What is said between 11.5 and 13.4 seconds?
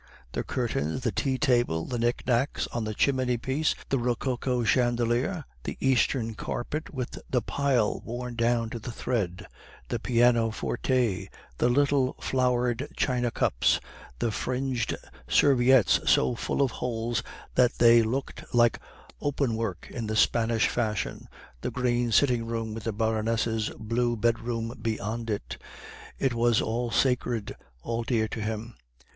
the little flowered china